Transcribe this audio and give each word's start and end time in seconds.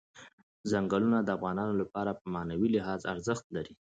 چنګلونه 0.69 1.17
د 1.23 1.29
افغانانو 1.37 1.73
لپاره 1.81 2.11
په 2.19 2.25
معنوي 2.33 2.69
لحاظ 2.75 3.01
ارزښت 3.13 3.45
لري. 3.55 3.73